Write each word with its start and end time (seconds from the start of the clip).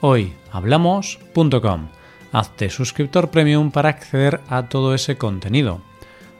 hoyhablamos.com. 0.00 1.88
Hazte 2.32 2.70
suscriptor 2.70 3.30
premium 3.30 3.70
para 3.70 3.88
acceder 3.88 4.40
a 4.48 4.68
todo 4.68 4.94
ese 4.94 5.16
contenido. 5.16 5.80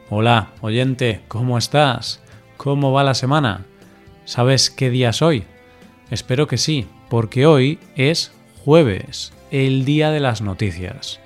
Hola, 0.09 0.49
oyente, 0.61 1.21
¿cómo 1.27 1.57
estás? 1.57 2.21
¿Cómo 2.57 2.91
va 2.91 3.03
la 3.03 3.13
semana? 3.13 3.65
¿Sabes 4.25 4.69
qué 4.69 4.89
día 4.89 5.09
es 5.09 5.21
hoy? 5.21 5.43
Espero 6.11 6.47
que 6.47 6.57
sí, 6.57 6.87
porque 7.09 7.45
hoy 7.45 7.79
es 7.95 8.31
jueves, 8.63 9.33
el 9.51 9.85
día 9.85 10.11
de 10.11 10.19
las 10.19 10.41
noticias. 10.41 11.19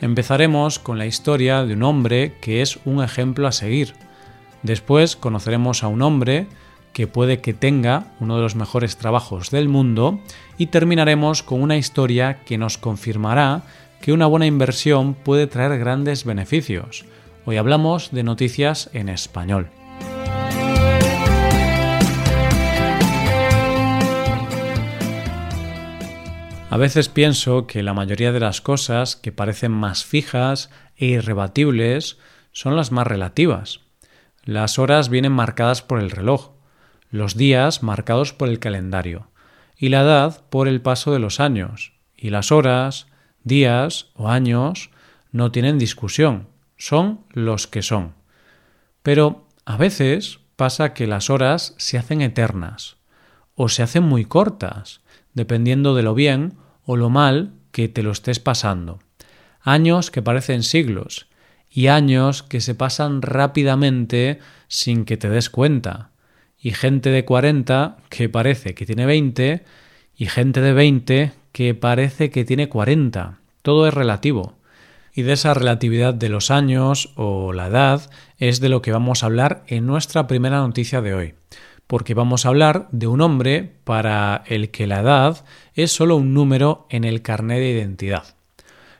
Empezaremos 0.00 0.78
con 0.78 0.98
la 0.98 1.06
historia 1.06 1.64
de 1.64 1.74
un 1.74 1.82
hombre 1.82 2.34
que 2.40 2.62
es 2.62 2.78
un 2.84 3.02
ejemplo 3.02 3.46
a 3.46 3.52
seguir. 3.52 3.94
Después 4.62 5.16
conoceremos 5.16 5.82
a 5.82 5.88
un 5.88 6.02
hombre 6.02 6.46
que 6.92 7.06
puede 7.06 7.40
que 7.40 7.54
tenga 7.54 8.12
uno 8.20 8.36
de 8.36 8.42
los 8.42 8.56
mejores 8.56 8.96
trabajos 8.96 9.50
del 9.50 9.68
mundo 9.68 10.20
y 10.56 10.66
terminaremos 10.66 11.42
con 11.42 11.62
una 11.62 11.76
historia 11.76 12.40
que 12.44 12.58
nos 12.58 12.78
confirmará 12.78 13.62
que 14.00 14.12
una 14.12 14.26
buena 14.26 14.46
inversión 14.46 15.14
puede 15.14 15.46
traer 15.46 15.78
grandes 15.78 16.24
beneficios. 16.24 17.04
Hoy 17.44 17.56
hablamos 17.56 18.10
de 18.10 18.22
noticias 18.22 18.90
en 18.92 19.08
español. 19.08 19.70
A 26.70 26.76
veces 26.76 27.08
pienso 27.08 27.66
que 27.66 27.82
la 27.82 27.94
mayoría 27.94 28.30
de 28.30 28.40
las 28.40 28.60
cosas 28.60 29.16
que 29.16 29.32
parecen 29.32 29.72
más 29.72 30.04
fijas 30.04 30.68
e 30.96 31.06
irrebatibles 31.06 32.18
son 32.52 32.76
las 32.76 32.92
más 32.92 33.06
relativas. 33.06 33.80
Las 34.44 34.78
horas 34.78 35.08
vienen 35.08 35.32
marcadas 35.32 35.80
por 35.80 35.98
el 35.98 36.10
reloj, 36.10 36.50
los 37.10 37.36
días 37.36 37.82
marcados 37.82 38.32
por 38.32 38.48
el 38.48 38.58
calendario, 38.58 39.28
y 39.76 39.88
la 39.88 40.02
edad 40.02 40.44
por 40.50 40.68
el 40.68 40.80
paso 40.80 41.12
de 41.12 41.18
los 41.18 41.40
años, 41.40 41.92
y 42.16 42.30
las 42.30 42.52
horas, 42.52 43.06
días 43.44 44.08
o 44.14 44.28
años 44.28 44.90
no 45.32 45.52
tienen 45.52 45.78
discusión, 45.78 46.48
son 46.76 47.20
los 47.30 47.66
que 47.66 47.82
son. 47.82 48.14
Pero 49.02 49.46
a 49.64 49.76
veces 49.76 50.40
pasa 50.56 50.92
que 50.92 51.06
las 51.06 51.30
horas 51.30 51.74
se 51.78 51.98
hacen 51.98 52.20
eternas, 52.20 52.96
o 53.54 53.68
se 53.68 53.82
hacen 53.82 54.02
muy 54.02 54.24
cortas, 54.24 55.00
dependiendo 55.34 55.94
de 55.94 56.02
lo 56.02 56.14
bien 56.14 56.54
o 56.84 56.96
lo 56.96 57.10
mal 57.10 57.52
que 57.72 57.88
te 57.88 58.02
lo 58.02 58.10
estés 58.10 58.40
pasando. 58.40 58.98
Años 59.60 60.10
que 60.10 60.22
parecen 60.22 60.62
siglos, 60.62 61.28
y 61.70 61.88
años 61.88 62.42
que 62.42 62.60
se 62.60 62.74
pasan 62.74 63.22
rápidamente 63.22 64.40
sin 64.68 65.04
que 65.04 65.16
te 65.16 65.28
des 65.28 65.50
cuenta 65.50 66.10
y 66.60 66.72
gente 66.72 67.10
de 67.10 67.24
40 67.24 67.98
que 68.08 68.28
parece 68.28 68.74
que 68.74 68.86
tiene 68.86 69.06
20 69.06 69.64
y 70.16 70.26
gente 70.26 70.60
de 70.60 70.72
20 70.72 71.32
que 71.52 71.74
parece 71.74 72.30
que 72.30 72.44
tiene 72.44 72.68
40. 72.68 73.38
Todo 73.62 73.86
es 73.86 73.94
relativo. 73.94 74.54
Y 75.14 75.22
de 75.22 75.32
esa 75.32 75.54
relatividad 75.54 76.14
de 76.14 76.28
los 76.28 76.50
años 76.50 77.12
o 77.16 77.52
la 77.52 77.68
edad 77.68 78.10
es 78.38 78.60
de 78.60 78.68
lo 78.68 78.82
que 78.82 78.92
vamos 78.92 79.22
a 79.22 79.26
hablar 79.26 79.64
en 79.66 79.86
nuestra 79.86 80.26
primera 80.26 80.58
noticia 80.58 81.00
de 81.00 81.14
hoy. 81.14 81.34
Porque 81.86 82.14
vamos 82.14 82.44
a 82.44 82.50
hablar 82.50 82.88
de 82.92 83.06
un 83.06 83.20
hombre 83.20 83.72
para 83.84 84.42
el 84.46 84.70
que 84.70 84.86
la 84.86 85.00
edad 85.00 85.44
es 85.74 85.90
solo 85.90 86.16
un 86.16 86.34
número 86.34 86.86
en 86.90 87.04
el 87.04 87.22
carnet 87.22 87.58
de 87.58 87.70
identidad. 87.70 88.36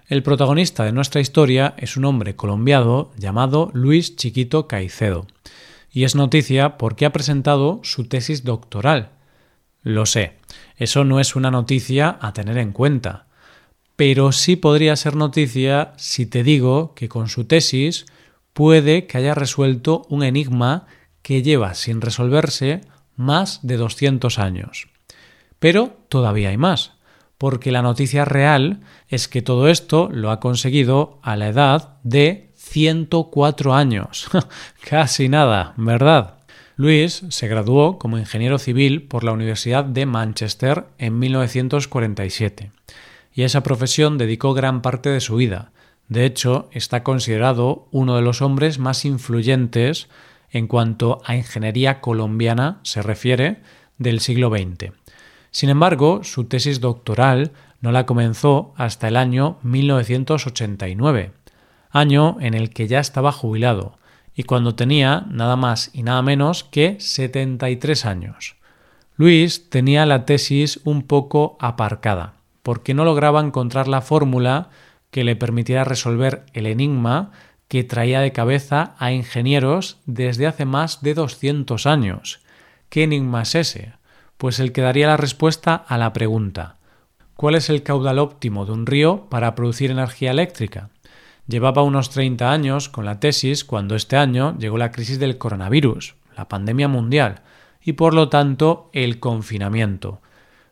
El 0.09 0.23
protagonista 0.23 0.85
de 0.85 0.93
nuestra 0.93 1.21
historia 1.21 1.75
es 1.77 1.97
un 1.97 2.07
hombre 2.07 2.35
colombiano 2.35 3.11
llamado 3.19 3.71
Luis 3.75 4.17
Chiquito 4.17 4.67
Caicedo 4.67 5.27
y 5.91 6.05
es 6.05 6.15
noticia 6.15 6.79
porque 6.79 7.07
ha 7.07 7.13
presentado 7.13 7.81
su 7.83 8.05
tesis 8.05 8.45
doctoral. 8.45 9.11
Lo 9.83 10.07
sé, 10.07 10.39
eso 10.77 11.05
no 11.05 11.21
es 11.21 11.37
una 11.37 11.51
noticia 11.51 12.19
a 12.21 12.33
tener 12.33 12.59
en 12.59 12.73
cuenta, 12.73 13.27
pero 13.97 14.33
sí 14.33 14.57
podría 14.57 14.97
ser 14.97 15.17
noticia 15.17 15.93
si 15.97 16.27
te 16.27 16.43
digo 16.43 16.95
que 16.95 17.09
con 17.09 17.29
su 17.29 17.45
tesis 17.45 18.07
puede 18.53 19.07
que 19.07 19.19
haya 19.19 19.35
resuelto 19.35 20.07
un 20.09 20.23
enigma 20.23 20.87
que 21.23 21.43
lleva 21.43 21.75
sin 21.75 22.01
resolverse 22.01 22.83
más 23.17 23.61
de 23.67 23.77
200 23.77 24.39
años. 24.39 24.89
Pero 25.59 25.97
todavía 26.09 26.51
hay 26.51 26.57
más, 26.57 26.93
porque 27.39 27.73
la 27.73 27.83
noticia 27.83 28.25
real 28.25 28.81
es 29.09 29.29
que 29.29 29.43
todo 29.43 29.69
esto 29.69 30.09
lo 30.13 30.31
ha 30.31 30.41
conseguido 30.41 31.19
a 31.23 31.37
la 31.37 31.49
edad 31.49 31.99
de 32.03 32.48
104 32.69 33.75
años. 33.75 34.29
Casi 34.89 35.29
nada, 35.29 35.75
¿verdad? 35.77 36.35
Luis 36.77 37.25
se 37.29 37.49
graduó 37.49 37.99
como 37.99 38.19
ingeniero 38.19 38.59
civil 38.59 39.03
por 39.03 39.25
la 39.25 39.33
Universidad 39.33 39.85
de 39.85 40.07
Manchester 40.07 40.85
en 40.99 41.19
1947 41.19 42.71
y 43.35 43.43
a 43.43 43.47
esa 43.47 43.63
profesión 43.63 44.19
dedicó 44.19 44.55
gran 44.55 44.81
parte 44.81 45.11
de 45.11 45.21
su 45.21 45.37
vida. 45.37 45.73
De 46.09 46.25
hecho, 46.25 46.69
está 46.73 47.03
considerado 47.03 47.89
uno 47.91 48.17
de 48.17 48.23
los 48.23 48.43
hombres 48.43 48.79
más 48.79 49.05
influyentes 49.05 50.09
en 50.51 50.67
cuanto 50.67 51.21
a 51.25 51.37
ingeniería 51.37 52.01
colombiana 52.01 52.79
se 52.83 53.03
refiere 53.03 53.61
del 53.99 54.21
siglo 54.21 54.51
XX. 54.51 54.93
Sin 55.51 55.71
embargo, 55.71 56.23
su 56.23 56.45
tesis 56.45 56.81
doctoral 56.81 57.53
no 57.81 57.93
la 57.93 58.07
comenzó 58.07 58.73
hasta 58.77 59.09
el 59.09 59.17
año 59.17 59.59
1989 59.63 61.33
año 61.91 62.37
en 62.41 62.55
el 62.55 62.71
que 62.71 62.87
ya 62.87 63.01
estaba 63.01 63.33
jubilado, 63.33 63.99
y 64.35 64.45
cuando 64.45 64.75
tenía 64.75 65.27
nada 65.31 65.57
más 65.57 65.91
y 65.93 66.03
nada 66.03 66.23
menos 66.23 66.65
que 66.65 66.97
73 67.01 68.05
años. 68.05 68.57
Luis 69.17 69.69
tenía 69.69 70.07
la 70.07 70.25
tesis 70.25 70.81
un 70.85 71.03
poco 71.03 71.57
aparcada, 71.61 72.35
porque 72.63 72.95
no 72.95 73.05
lograba 73.05 73.41
encontrar 73.41 73.89
la 73.89 74.01
fórmula 74.01 74.71
que 75.11 75.25
le 75.25 75.37
permitiera 75.37 75.85
resolver 75.85 76.45
el 76.53 76.67
enigma 76.67 77.33
que 77.67 77.85
traía 77.85 78.21
de 78.21 78.33
cabeza 78.33 78.95
a 78.99 79.13
ingenieros 79.13 79.99
desde 80.07 80.47
hace 80.47 80.65
más 80.65 81.03
de 81.03 81.15
200 81.15 81.87
años. 81.87 82.41
¿Qué 82.89 83.03
enigma 83.03 83.43
es 83.43 83.55
ese? 83.55 83.93
Pues 84.37 84.61
el 84.61 84.73
que 84.73 84.83
daría 84.83 85.09
la 85.09 85.17
respuesta 85.17 85.75
a 85.75 85.99
la 85.99 86.13
pregunta 86.13 86.79
¿Cuál 87.39 87.55
es 87.55 87.71
el 87.71 87.85
caudal 87.85 88.19
óptimo 88.19 88.67
de 88.67 88.73
un 88.73 88.85
río 88.85 89.29
para 89.31 89.55
producir 89.55 89.93
energía 89.93 90.33
eléctrica? 90.33 90.91
Llevaba 91.49 91.83
unos 91.83 92.11
30 92.11 92.53
años 92.53 92.91
con 92.91 93.07
la 93.07 93.21
tesis 93.21 93.65
cuando 93.65 93.97
este 93.97 94.19
año 94.19 94.57
llegó 94.59 94.77
la 94.77 94.93
crisis 94.93 95.19
del 95.19 95.39
coronavirus, 95.39 96.15
la 96.37 96.47
pandemia 96.47 96.89
mundial, 96.89 97.41
y 97.83 97.95
por 97.95 98.13
lo 98.13 98.29
tanto 98.29 98.91
el 98.93 99.19
confinamiento. 99.19 100.21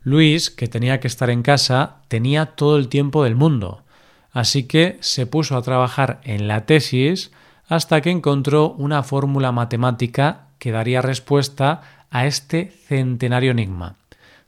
Luis, 0.02 0.50
que 0.50 0.68
tenía 0.68 1.00
que 1.00 1.08
estar 1.08 1.30
en 1.30 1.42
casa, 1.42 1.96
tenía 2.08 2.44
todo 2.46 2.76
el 2.76 2.88
tiempo 2.88 3.24
del 3.24 3.36
mundo, 3.36 3.84
así 4.32 4.64
que 4.64 4.98
se 5.00 5.26
puso 5.26 5.56
a 5.56 5.62
trabajar 5.62 6.20
en 6.24 6.46
la 6.46 6.66
tesis 6.66 7.32
hasta 7.68 8.02
que 8.02 8.10
encontró 8.10 8.72
una 8.72 9.02
fórmula 9.02 9.52
matemática 9.52 10.48
que 10.58 10.72
daría 10.72 11.00
respuesta 11.00 11.80
a 12.10 12.26
este 12.26 12.70
centenario 12.86 13.52
enigma. 13.52 13.96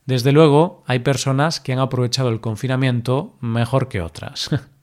Desde 0.05 0.33
luego, 0.33 0.85
hay 0.87 0.99
personas 0.99 1.59
que 1.59 1.73
han 1.73 1.79
aprovechado 1.79 2.29
el 2.29 2.41
confinamiento 2.41 3.35
mejor 3.41 3.89
que 3.89 4.03
otras. 4.03 4.51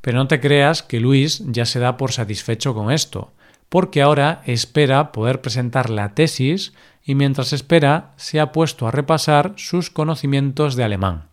Pero 0.00 0.18
no 0.18 0.28
te 0.28 0.40
creas 0.40 0.82
que 0.82 1.00
Luis 1.00 1.42
ya 1.46 1.66
se 1.66 1.78
da 1.78 1.96
por 1.96 2.12
satisfecho 2.12 2.74
con 2.74 2.90
esto, 2.90 3.32
porque 3.68 4.02
ahora 4.02 4.42
espera 4.46 5.12
poder 5.12 5.40
presentar 5.40 5.90
la 5.90 6.14
tesis 6.14 6.72
y 7.04 7.14
mientras 7.14 7.52
espera 7.52 8.12
se 8.16 8.40
ha 8.40 8.52
puesto 8.52 8.86
a 8.86 8.90
repasar 8.90 9.54
sus 9.56 9.90
conocimientos 9.90 10.76
de 10.76 10.84
alemán. 10.84 11.28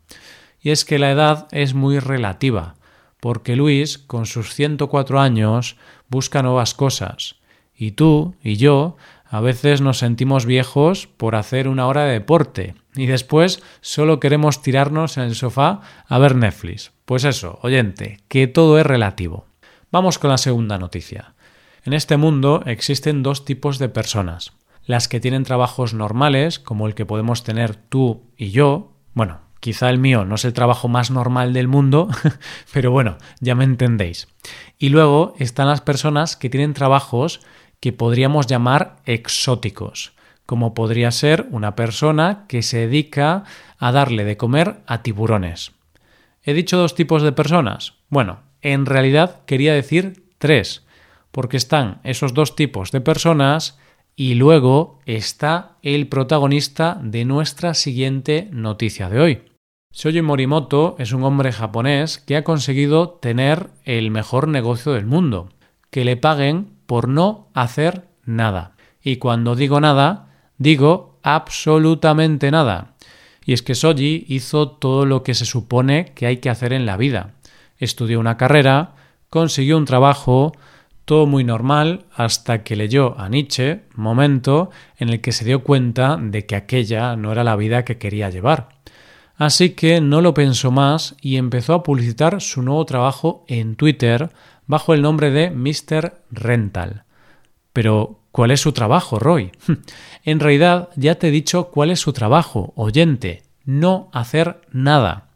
Y 0.61 0.71
es 0.71 0.85
que 0.85 0.99
la 0.99 1.11
edad 1.11 1.47
es 1.51 1.73
muy 1.73 1.99
relativa, 1.99 2.75
porque 3.19 3.55
Luis, 3.55 3.97
con 3.97 4.25
sus 4.25 4.53
104 4.53 5.19
años, 5.19 5.77
busca 6.07 6.41
nuevas 6.41 6.73
cosas, 6.73 7.35
y 7.75 7.91
tú 7.91 8.35
y 8.41 8.55
yo 8.55 8.97
a 9.25 9.41
veces 9.41 9.81
nos 9.81 9.99
sentimos 9.99 10.45
viejos 10.45 11.07
por 11.07 11.35
hacer 11.35 11.67
una 11.67 11.87
hora 11.87 12.05
de 12.05 12.13
deporte 12.13 12.75
y 12.95 13.05
después 13.05 13.61
solo 13.81 14.19
queremos 14.19 14.61
tirarnos 14.61 15.17
en 15.17 15.23
el 15.23 15.35
sofá 15.35 15.81
a 16.07 16.17
ver 16.17 16.35
Netflix. 16.35 16.91
Pues 17.05 17.23
eso, 17.23 17.59
oyente, 17.61 18.19
que 18.27 18.47
todo 18.47 18.79
es 18.79 18.85
relativo. 18.85 19.45
Vamos 19.91 20.19
con 20.19 20.29
la 20.29 20.37
segunda 20.37 20.77
noticia. 20.77 21.33
En 21.83 21.93
este 21.93 22.17
mundo 22.17 22.63
existen 22.65 23.23
dos 23.23 23.45
tipos 23.45 23.79
de 23.79 23.89
personas. 23.89 24.53
Las 24.85 25.07
que 25.07 25.19
tienen 25.19 25.43
trabajos 25.43 25.93
normales, 25.93 26.59
como 26.59 26.87
el 26.87 26.95
que 26.95 27.05
podemos 27.05 27.43
tener 27.43 27.75
tú 27.75 28.23
y 28.37 28.51
yo, 28.51 28.93
bueno, 29.13 29.39
Quizá 29.59 29.89
el 29.89 29.99
mío 29.99 30.23
no 30.23 30.35
es 30.35 30.45
el 30.45 30.53
trabajo 30.53 30.87
más 30.87 31.11
normal 31.11 31.53
del 31.53 31.67
mundo, 31.67 32.07
pero 32.73 32.91
bueno, 32.91 33.17
ya 33.41 33.55
me 33.55 33.65
entendéis. 33.65 34.27
Y 34.77 34.89
luego 34.89 35.33
están 35.37 35.67
las 35.67 35.81
personas 35.81 36.37
que 36.37 36.49
tienen 36.49 36.73
trabajos 36.73 37.41
que 37.81 37.91
podríamos 37.91 38.47
llamar 38.47 38.97
exóticos, 39.05 40.13
como 40.49 40.73
podría 40.73 41.11
ser 41.11 41.45
una 41.51 41.75
persona 41.75 42.45
que 42.47 42.63
se 42.63 42.79
dedica 42.79 43.43
a 43.77 43.91
darle 43.91 44.25
de 44.25 44.35
comer 44.35 44.77
a 44.87 45.03
tiburones. 45.03 45.73
¿He 46.41 46.55
dicho 46.55 46.75
dos 46.75 46.95
tipos 46.95 47.21
de 47.21 47.31
personas? 47.31 47.93
Bueno, 48.09 48.39
en 48.61 48.87
realidad 48.87 49.45
quería 49.45 49.75
decir 49.75 50.23
tres, 50.39 50.87
porque 51.29 51.55
están 51.55 52.01
esos 52.03 52.33
dos 52.33 52.55
tipos 52.55 52.91
de 52.91 52.99
personas 52.99 53.77
y 54.15 54.33
luego 54.33 54.97
está 55.05 55.77
el 55.83 56.07
protagonista 56.07 56.99
de 56.99 57.25
nuestra 57.25 57.75
siguiente 57.75 58.49
noticia 58.51 59.07
de 59.07 59.19
hoy. 59.19 59.43
Shoji 59.93 60.23
Morimoto 60.23 60.95
es 60.97 61.11
un 61.11 61.25
hombre 61.25 61.51
japonés 61.51 62.17
que 62.17 62.35
ha 62.35 62.43
conseguido 62.43 63.19
tener 63.21 63.69
el 63.83 64.09
mejor 64.09 64.47
negocio 64.47 64.93
del 64.93 65.05
mundo, 65.05 65.49
que 65.91 66.05
le 66.05 66.17
paguen 66.17 66.71
por 66.87 67.07
no 67.07 67.49
hacer 67.53 68.07
nada. 68.25 68.75
Y 69.03 69.17
cuando 69.17 69.55
digo 69.55 69.79
nada, 69.79 70.25
digo 70.59 71.17
absolutamente 71.23 72.51
nada. 72.51 72.93
Y 73.43 73.53
es 73.53 73.63
que 73.63 73.73
Shoji 73.73 74.25
hizo 74.27 74.69
todo 74.69 75.05
lo 75.05 75.23
que 75.23 75.33
se 75.33 75.45
supone 75.45 76.11
que 76.13 76.27
hay 76.27 76.37
que 76.37 76.51
hacer 76.51 76.71
en 76.71 76.85
la 76.85 76.97
vida. 76.97 77.33
Estudió 77.79 78.19
una 78.19 78.37
carrera, 78.37 78.93
consiguió 79.31 79.77
un 79.77 79.85
trabajo, 79.85 80.51
todo 81.05 81.25
muy 81.25 81.43
normal 81.43 82.05
hasta 82.13 82.63
que 82.63 82.75
leyó 82.75 83.19
a 83.19 83.29
Nietzsche, 83.29 83.81
momento 83.95 84.69
en 84.97 85.09
el 85.09 85.21
que 85.21 85.31
se 85.31 85.45
dio 85.45 85.63
cuenta 85.63 86.17
de 86.21 86.45
que 86.45 86.55
aquella 86.55 87.15
no 87.15 87.31
era 87.31 87.43
la 87.43 87.55
vida 87.55 87.83
que 87.83 87.97
quería 87.97 88.29
llevar. 88.29 88.69
Así 89.35 89.71
que 89.71 90.01
no 90.01 90.21
lo 90.21 90.33
pensó 90.33 90.69
más 90.69 91.15
y 91.21 91.37
empezó 91.37 91.73
a 91.73 91.81
publicitar 91.81 92.41
su 92.41 92.61
nuevo 92.61 92.85
trabajo 92.85 93.45
en 93.47 93.75
Twitter 93.75 94.29
bajo 94.67 94.93
el 94.93 95.01
nombre 95.01 95.31
de 95.31 95.49
Mr. 95.49 96.21
Rental. 96.29 97.05
Pero, 97.73 98.19
¿cuál 98.39 98.51
es 98.51 98.61
su 98.61 98.71
trabajo, 98.71 99.19
Roy? 99.19 99.51
en 100.23 100.39
realidad, 100.39 100.87
ya 100.95 101.15
te 101.15 101.27
he 101.27 101.31
dicho 101.31 101.65
cuál 101.71 101.91
es 101.91 101.99
su 101.99 102.13
trabajo, 102.13 102.71
oyente, 102.77 103.43
no 103.65 104.09
hacer 104.13 104.61
nada. 104.71 105.31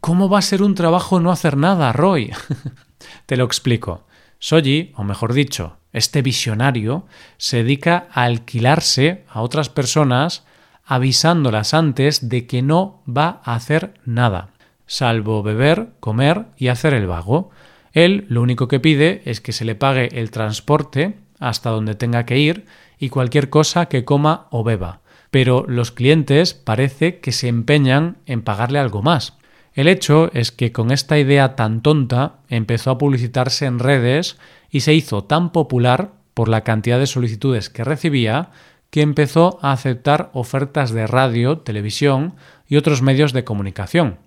¿Cómo 0.00 0.30
va 0.30 0.38
a 0.38 0.42
ser 0.42 0.62
un 0.62 0.74
trabajo 0.74 1.20
no 1.20 1.30
hacer 1.30 1.58
nada, 1.58 1.92
Roy? 1.92 2.32
te 3.26 3.36
lo 3.36 3.44
explico. 3.44 4.06
Soji, 4.38 4.94
o 4.96 5.04
mejor 5.04 5.34
dicho, 5.34 5.76
este 5.92 6.22
visionario, 6.22 7.04
se 7.36 7.58
dedica 7.58 8.08
a 8.10 8.22
alquilarse 8.22 9.26
a 9.28 9.42
otras 9.42 9.68
personas 9.68 10.46
avisándolas 10.86 11.74
antes 11.74 12.30
de 12.30 12.46
que 12.46 12.62
no 12.62 13.02
va 13.06 13.42
a 13.44 13.54
hacer 13.54 14.00
nada, 14.06 14.48
salvo 14.86 15.42
beber, 15.42 15.90
comer 16.00 16.46
y 16.56 16.68
hacer 16.68 16.94
el 16.94 17.06
vago. 17.06 17.50
Él 17.92 18.24
lo 18.30 18.40
único 18.40 18.66
que 18.66 18.80
pide 18.80 19.20
es 19.26 19.42
que 19.42 19.52
se 19.52 19.66
le 19.66 19.74
pague 19.74 20.08
el 20.18 20.30
transporte 20.30 21.25
hasta 21.38 21.70
donde 21.70 21.94
tenga 21.94 22.24
que 22.26 22.38
ir 22.38 22.66
y 22.98 23.08
cualquier 23.08 23.50
cosa 23.50 23.86
que 23.86 24.04
coma 24.04 24.46
o 24.50 24.64
beba. 24.64 25.00
Pero 25.30 25.64
los 25.68 25.92
clientes 25.92 26.54
parece 26.54 27.20
que 27.20 27.32
se 27.32 27.48
empeñan 27.48 28.18
en 28.26 28.42
pagarle 28.42 28.78
algo 28.78 29.02
más. 29.02 29.34
El 29.74 29.88
hecho 29.88 30.30
es 30.32 30.52
que 30.52 30.72
con 30.72 30.90
esta 30.90 31.18
idea 31.18 31.54
tan 31.54 31.82
tonta 31.82 32.36
empezó 32.48 32.90
a 32.90 32.98
publicitarse 32.98 33.66
en 33.66 33.78
redes 33.78 34.38
y 34.70 34.80
se 34.80 34.94
hizo 34.94 35.24
tan 35.24 35.52
popular 35.52 36.12
por 36.32 36.48
la 36.48 36.62
cantidad 36.62 36.98
de 36.98 37.06
solicitudes 37.06 37.68
que 37.68 37.84
recibía 37.84 38.50
que 38.90 39.02
empezó 39.02 39.58
a 39.62 39.72
aceptar 39.72 40.30
ofertas 40.32 40.90
de 40.90 41.06
radio, 41.06 41.58
televisión 41.58 42.34
y 42.66 42.76
otros 42.76 43.02
medios 43.02 43.32
de 43.32 43.44
comunicación. 43.44 44.18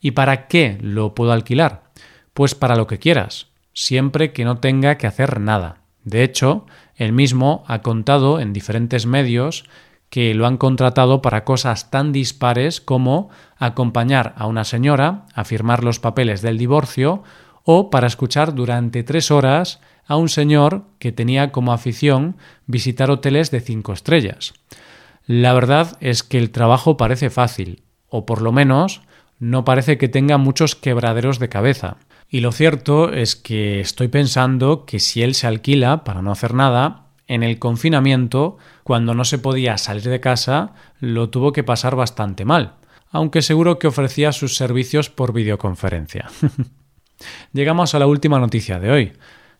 ¿Y 0.00 0.12
para 0.12 0.46
qué 0.46 0.78
lo 0.80 1.14
puedo 1.14 1.32
alquilar? 1.32 1.82
Pues 2.32 2.54
para 2.54 2.76
lo 2.76 2.86
que 2.86 2.98
quieras, 2.98 3.48
siempre 3.74 4.32
que 4.32 4.44
no 4.44 4.58
tenga 4.58 4.96
que 4.96 5.06
hacer 5.06 5.40
nada. 5.40 5.82
De 6.08 6.24
hecho, 6.24 6.64
él 6.96 7.12
mismo 7.12 7.64
ha 7.66 7.82
contado 7.82 8.40
en 8.40 8.54
diferentes 8.54 9.04
medios 9.04 9.64
que 10.08 10.32
lo 10.32 10.46
han 10.46 10.56
contratado 10.56 11.20
para 11.20 11.44
cosas 11.44 11.90
tan 11.90 12.12
dispares 12.12 12.80
como 12.80 13.28
acompañar 13.58 14.32
a 14.38 14.46
una 14.46 14.64
señora 14.64 15.26
a 15.34 15.44
firmar 15.44 15.84
los 15.84 16.00
papeles 16.00 16.40
del 16.40 16.56
divorcio 16.56 17.22
o 17.62 17.90
para 17.90 18.06
escuchar 18.06 18.54
durante 18.54 19.02
tres 19.02 19.30
horas 19.30 19.80
a 20.06 20.16
un 20.16 20.30
señor 20.30 20.84
que 20.98 21.12
tenía 21.12 21.52
como 21.52 21.74
afición 21.74 22.38
visitar 22.66 23.10
hoteles 23.10 23.50
de 23.50 23.60
cinco 23.60 23.92
estrellas. 23.92 24.54
La 25.26 25.52
verdad 25.52 25.98
es 26.00 26.22
que 26.22 26.38
el 26.38 26.50
trabajo 26.50 26.96
parece 26.96 27.28
fácil, 27.28 27.82
o 28.08 28.24
por 28.24 28.40
lo 28.40 28.50
menos 28.50 29.02
no 29.38 29.66
parece 29.66 29.98
que 29.98 30.08
tenga 30.08 30.38
muchos 30.38 30.74
quebraderos 30.74 31.38
de 31.38 31.50
cabeza. 31.50 31.98
Y 32.30 32.40
lo 32.40 32.52
cierto 32.52 33.12
es 33.12 33.36
que 33.36 33.80
estoy 33.80 34.08
pensando 34.08 34.84
que 34.84 35.00
si 35.00 35.22
él 35.22 35.34
se 35.34 35.46
alquila 35.46 36.04
para 36.04 36.20
no 36.20 36.30
hacer 36.30 36.52
nada, 36.52 37.06
en 37.26 37.42
el 37.42 37.58
confinamiento, 37.58 38.58
cuando 38.84 39.14
no 39.14 39.24
se 39.24 39.38
podía 39.38 39.78
salir 39.78 40.04
de 40.04 40.20
casa, 40.20 40.72
lo 40.98 41.30
tuvo 41.30 41.52
que 41.52 41.64
pasar 41.64 41.94
bastante 41.94 42.44
mal, 42.44 42.74
aunque 43.10 43.42
seguro 43.42 43.78
que 43.78 43.86
ofrecía 43.86 44.32
sus 44.32 44.56
servicios 44.56 45.10
por 45.10 45.32
videoconferencia. 45.32 46.28
Llegamos 47.52 47.94
a 47.94 47.98
la 47.98 48.06
última 48.06 48.38
noticia 48.38 48.78
de 48.78 48.90
hoy. 48.90 49.12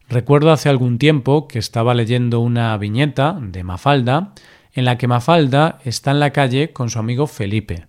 Recuerdo 0.08 0.50
hace 0.50 0.70
algún 0.70 0.98
tiempo 0.98 1.48
que 1.48 1.58
estaba 1.58 1.94
leyendo 1.94 2.40
una 2.40 2.76
viñeta 2.78 3.38
de 3.40 3.64
Mafalda 3.64 4.32
en 4.72 4.84
la 4.84 4.96
que 4.96 5.08
Mafalda 5.08 5.78
está 5.84 6.10
en 6.12 6.20
la 6.20 6.30
calle 6.30 6.72
con 6.72 6.88
su 6.88 6.98
amigo 6.98 7.26
Felipe, 7.26 7.86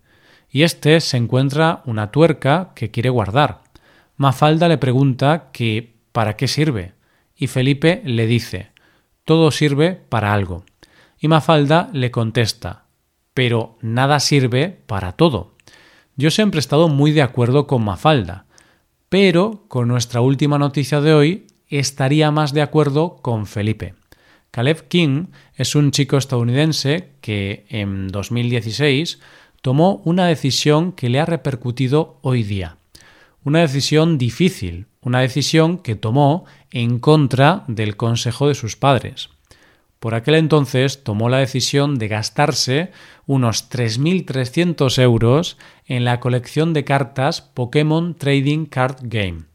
y 0.49 0.63
éste 0.63 0.99
se 0.99 1.17
encuentra 1.17 1.83
una 1.85 2.11
tuerca 2.11 2.71
que 2.75 2.91
quiere 2.91 3.09
guardar. 3.09 3.68
Mafalda 4.19 4.67
le 4.67 4.77
pregunta 4.77 5.49
que 5.53 5.95
¿para 6.11 6.35
qué 6.35 6.47
sirve? 6.47 6.93
y 7.35 7.47
Felipe 7.47 8.01
le 8.03 8.27
dice 8.27 8.73
todo 9.23 9.49
sirve 9.51 9.93
para 9.93 10.33
algo. 10.33 10.65
Y 11.19 11.27
Mafalda 11.27 11.89
le 11.93 12.11
contesta, 12.11 12.87
pero 13.33 13.77
nada 13.81 14.19
sirve 14.19 14.81
para 14.87 15.11
todo. 15.11 15.53
Yo 16.17 16.31
siempre 16.31 16.57
he 16.57 16.59
estado 16.59 16.89
muy 16.89 17.11
de 17.11 17.21
acuerdo 17.21 17.65
con 17.65 17.83
Mafalda, 17.83 18.45
pero 19.07 19.65
con 19.67 19.87
nuestra 19.87 20.19
última 20.19 20.57
noticia 20.57 20.99
de 20.99 21.13
hoy 21.13 21.47
estaría 21.67 22.31
más 22.31 22.53
de 22.53 22.61
acuerdo 22.63 23.17
con 23.21 23.45
Felipe. 23.45 23.93
Caleb 24.51 24.87
King 24.87 25.27
es 25.53 25.75
un 25.75 25.91
chico 25.91 26.17
estadounidense 26.17 27.11
que 27.21 27.67
en 27.69 28.07
2016 28.07 29.19
tomó 29.61 30.01
una 30.03 30.25
decisión 30.25 30.91
que 30.91 31.07
le 31.07 31.19
ha 31.21 31.25
repercutido 31.25 32.17
hoy 32.23 32.43
día. 32.43 32.78
Una 33.49 33.61
decisión 33.61 34.19
difícil, 34.19 34.85
una 35.01 35.21
decisión 35.21 35.79
que 35.79 35.95
tomó 35.95 36.45
en 36.69 36.99
contra 36.99 37.63
del 37.67 37.97
consejo 37.97 38.47
de 38.47 38.53
sus 38.53 38.75
padres. 38.75 39.29
Por 39.99 40.13
aquel 40.13 40.35
entonces 40.35 41.03
tomó 41.03 41.29
la 41.29 41.39
decisión 41.39 41.97
de 41.97 42.09
gastarse 42.09 42.91
unos 43.25 43.71
3.300 43.71 45.01
euros 45.01 45.57
en 45.87 46.05
la 46.05 46.19
colección 46.19 46.73
de 46.73 46.83
cartas 46.83 47.41
Pokémon 47.41 48.13
Trading 48.13 48.67
Card 48.67 48.97
Game, 49.01 49.45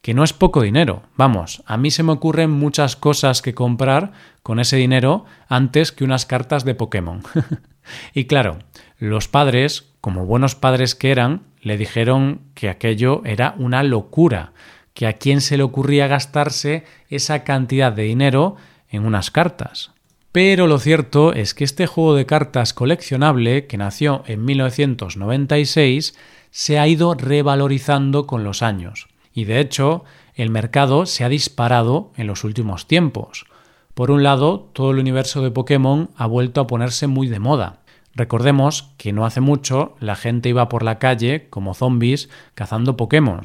que 0.00 0.14
no 0.14 0.24
es 0.24 0.32
poco 0.32 0.62
dinero. 0.62 1.02
Vamos, 1.18 1.62
a 1.66 1.76
mí 1.76 1.90
se 1.90 2.02
me 2.02 2.12
ocurren 2.12 2.50
muchas 2.50 2.96
cosas 2.96 3.42
que 3.42 3.52
comprar 3.52 4.12
con 4.42 4.60
ese 4.60 4.78
dinero 4.78 5.26
antes 5.46 5.92
que 5.92 6.04
unas 6.04 6.24
cartas 6.24 6.64
de 6.64 6.74
Pokémon. 6.74 7.22
y 8.14 8.24
claro, 8.24 8.60
los 8.96 9.28
padres, 9.28 9.92
como 10.00 10.24
buenos 10.24 10.54
padres 10.54 10.94
que 10.94 11.10
eran, 11.10 11.51
le 11.62 11.78
dijeron 11.78 12.40
que 12.54 12.68
aquello 12.68 13.22
era 13.24 13.54
una 13.56 13.82
locura, 13.82 14.52
que 14.92 15.06
a 15.06 15.14
quién 15.14 15.40
se 15.40 15.56
le 15.56 15.62
ocurría 15.62 16.08
gastarse 16.08 16.84
esa 17.08 17.44
cantidad 17.44 17.92
de 17.92 18.02
dinero 18.02 18.56
en 18.90 19.06
unas 19.06 19.30
cartas. 19.30 19.92
Pero 20.32 20.66
lo 20.66 20.78
cierto 20.78 21.32
es 21.32 21.54
que 21.54 21.64
este 21.64 21.86
juego 21.86 22.14
de 22.14 22.26
cartas 22.26 22.74
coleccionable, 22.74 23.66
que 23.66 23.78
nació 23.78 24.24
en 24.26 24.44
1996, 24.44 26.16
se 26.50 26.78
ha 26.78 26.88
ido 26.88 27.14
revalorizando 27.14 28.26
con 28.26 28.42
los 28.42 28.62
años. 28.62 29.08
Y 29.32 29.44
de 29.44 29.60
hecho, 29.60 30.04
el 30.34 30.50
mercado 30.50 31.06
se 31.06 31.24
ha 31.24 31.28
disparado 31.28 32.12
en 32.16 32.26
los 32.26 32.44
últimos 32.44 32.86
tiempos. 32.86 33.46
Por 33.94 34.10
un 34.10 34.22
lado, 34.22 34.70
todo 34.72 34.90
el 34.90 34.98
universo 34.98 35.42
de 35.42 35.50
Pokémon 35.50 36.10
ha 36.16 36.26
vuelto 36.26 36.62
a 36.62 36.66
ponerse 36.66 37.06
muy 37.06 37.28
de 37.28 37.38
moda. 37.38 37.81
Recordemos 38.14 38.90
que 38.98 39.12
no 39.12 39.24
hace 39.24 39.40
mucho 39.40 39.96
la 40.00 40.16
gente 40.16 40.48
iba 40.48 40.68
por 40.68 40.82
la 40.82 40.98
calle 40.98 41.48
como 41.48 41.74
zombies 41.74 42.28
cazando 42.54 42.96
Pokémon 42.96 43.42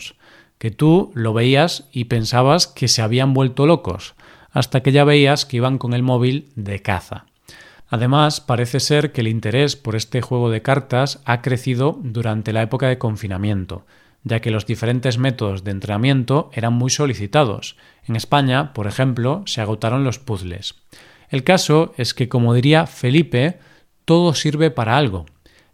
que 0.57 0.71
tú 0.71 1.11
lo 1.13 1.33
veías 1.33 1.87
y 1.91 2.05
pensabas 2.05 2.67
que 2.67 2.87
se 2.87 3.01
habían 3.01 3.33
vuelto 3.33 3.65
locos, 3.65 4.15
hasta 4.51 4.81
que 4.81 4.91
ya 4.91 5.03
veías 5.03 5.45
que 5.45 5.57
iban 5.57 5.77
con 5.77 5.93
el 5.93 6.03
móvil 6.03 6.49
de 6.55 6.81
caza. 6.81 7.25
Además, 7.89 8.41
parece 8.41 8.79
ser 8.79 9.11
que 9.11 9.21
el 9.21 9.27
interés 9.27 9.75
por 9.75 9.95
este 9.95 10.21
juego 10.21 10.49
de 10.49 10.61
cartas 10.61 11.21
ha 11.25 11.41
crecido 11.41 11.99
durante 12.03 12.51
la 12.53 12.61
época 12.61 12.87
de 12.87 12.97
confinamiento, 12.97 13.85
ya 14.23 14.41
que 14.41 14.51
los 14.51 14.65
diferentes 14.65 15.17
métodos 15.17 15.63
de 15.63 15.71
entrenamiento 15.71 16.49
eran 16.53 16.73
muy 16.73 16.89
solicitados. 16.89 17.77
En 18.05 18.15
España, 18.15 18.73
por 18.73 18.87
ejemplo, 18.87 19.43
se 19.45 19.61
agotaron 19.61 20.03
los 20.03 20.19
puzzles. 20.19 20.75
El 21.29 21.43
caso 21.43 21.93
es 21.97 22.13
que, 22.13 22.27
como 22.27 22.53
diría 22.53 22.87
Felipe, 22.87 23.59
todo 24.07 24.33
sirve 24.33 24.71
para 24.71 24.95
algo. 24.95 25.25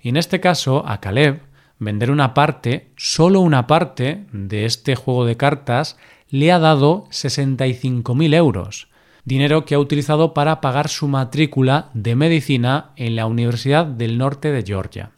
Y 0.02 0.10
en 0.10 0.18
este 0.18 0.40
caso, 0.40 0.84
a 0.88 1.00
Caleb 1.00 1.44
vender 1.78 2.10
una 2.10 2.34
parte, 2.34 2.90
solo 2.98 3.42
una 3.42 3.68
parte 3.68 4.25
de 4.32 4.66
este 4.66 4.96
juego 4.96 5.25
de 5.25 5.38
cartas, 5.38 5.98
le 6.30 6.52
ha 6.52 6.58
dado 6.58 7.06
65.000 7.12 8.34
euros, 8.34 8.88
dinero 9.24 9.66
que 9.66 9.75
ha 9.75 9.80
utilizado 9.80 10.34
para 10.34 10.62
pagar 10.62 10.90
su 10.90 11.08
matrícula 11.08 11.92
de 11.94 12.16
medicina 12.16 12.90
en 12.96 13.16
la 13.16 13.28
Universidad 13.28 13.86
del 13.86 14.18
Norte 14.18 14.52
de 14.52 14.63
Georgia. 14.63 15.12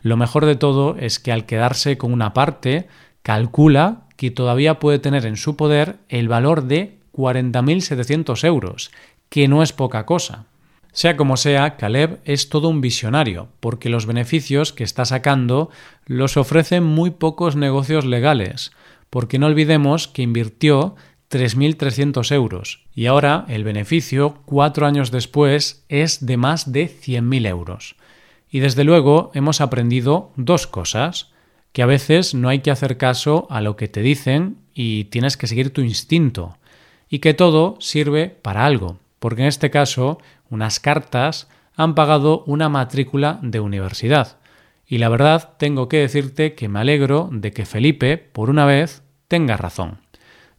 Lo 0.00 0.16
mejor 0.16 0.46
de 0.46 0.56
todo 0.56 0.96
es 0.96 1.18
que 1.18 1.32
al 1.32 1.44
quedarse 1.44 1.98
con 1.98 2.14
una 2.14 2.32
parte, 2.32 2.88
calcula 3.22 4.04
que 4.16 4.30
todavía 4.30 4.78
puede 4.78 4.98
tener 4.98 5.26
en 5.26 5.36
su 5.36 5.56
poder 5.56 5.98
el 6.08 6.28
valor 6.28 6.62
de 6.62 6.98
40.700 7.12 8.42
euros, 8.44 8.90
que 9.28 9.48
no 9.48 9.62
es 9.62 9.74
poca 9.74 10.06
cosa. 10.06 10.46
Sea 10.94 11.16
como 11.16 11.36
sea, 11.36 11.76
Caleb 11.76 12.20
es 12.24 12.48
todo 12.48 12.68
un 12.68 12.80
visionario, 12.80 13.48
porque 13.58 13.88
los 13.88 14.06
beneficios 14.06 14.72
que 14.72 14.84
está 14.84 15.04
sacando 15.04 15.68
los 16.06 16.36
ofrecen 16.36 16.84
muy 16.84 17.10
pocos 17.10 17.56
negocios 17.56 18.04
legales, 18.04 18.70
porque 19.10 19.40
no 19.40 19.46
olvidemos 19.46 20.06
que 20.06 20.22
invirtió 20.22 20.94
3.300 21.32 22.32
euros 22.32 22.84
y 22.94 23.06
ahora 23.06 23.44
el 23.48 23.64
beneficio, 23.64 24.38
cuatro 24.44 24.86
años 24.86 25.10
después, 25.10 25.84
es 25.88 26.24
de 26.26 26.36
más 26.36 26.70
de 26.70 26.88
100.000 26.88 27.48
euros. 27.48 27.96
Y 28.48 28.60
desde 28.60 28.84
luego 28.84 29.32
hemos 29.34 29.60
aprendido 29.60 30.30
dos 30.36 30.68
cosas, 30.68 31.32
que 31.72 31.82
a 31.82 31.86
veces 31.86 32.34
no 32.34 32.48
hay 32.48 32.60
que 32.60 32.70
hacer 32.70 32.98
caso 32.98 33.48
a 33.50 33.60
lo 33.60 33.74
que 33.74 33.88
te 33.88 34.00
dicen 34.00 34.58
y 34.72 35.06
tienes 35.06 35.36
que 35.36 35.48
seguir 35.48 35.72
tu 35.72 35.80
instinto, 35.80 36.56
y 37.08 37.18
que 37.18 37.34
todo 37.34 37.76
sirve 37.80 38.28
para 38.28 38.64
algo, 38.64 39.00
porque 39.24 39.40
en 39.40 39.48
este 39.48 39.70
caso 39.70 40.18
unas 40.50 40.80
cartas 40.80 41.48
han 41.76 41.94
pagado 41.94 42.44
una 42.46 42.68
matrícula 42.68 43.38
de 43.40 43.58
universidad. 43.58 44.36
Y 44.86 44.98
la 44.98 45.08
verdad 45.08 45.54
tengo 45.56 45.88
que 45.88 46.00
decirte 46.00 46.54
que 46.54 46.68
me 46.68 46.80
alegro 46.80 47.30
de 47.32 47.50
que 47.50 47.64
Felipe, 47.64 48.18
por 48.18 48.50
una 48.50 48.66
vez, 48.66 49.02
tenga 49.26 49.56
razón. 49.56 49.96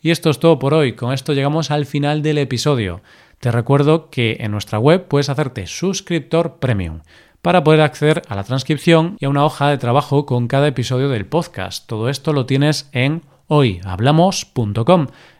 Y 0.02 0.10
esto 0.10 0.32
es 0.32 0.40
todo 0.40 0.58
por 0.58 0.74
hoy, 0.74 0.94
con 0.94 1.14
esto 1.14 1.34
llegamos 1.34 1.70
al 1.70 1.86
final 1.86 2.24
del 2.24 2.40
episodio. 2.40 3.04
Te 3.38 3.52
recuerdo 3.52 4.10
que 4.10 4.38
en 4.40 4.50
nuestra 4.50 4.80
web 4.80 5.08
puedes 5.10 5.30
hacerte 5.30 5.68
suscriptor 5.68 6.58
premium 6.58 7.02
para 7.44 7.64
poder 7.64 7.82
acceder 7.82 8.24
a 8.30 8.36
la 8.36 8.46
transcripción 8.46 9.16
y 9.20 9.26
a 9.26 9.30
una 9.30 9.46
hoja 9.46 9.70
de 9.70 9.78
trabajo 9.78 10.26
con 10.26 10.48
cada 10.48 10.70
episodio 10.70 11.10
del 11.10 11.28
podcast. 11.28 11.86
Todo 11.86 12.10
esto 12.10 12.34
lo 12.34 12.48
tienes 12.48 12.90
en 12.94 13.22
hoyhablamos.com. 13.46 15.06